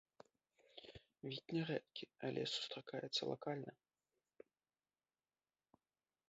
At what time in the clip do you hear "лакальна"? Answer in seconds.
3.33-3.71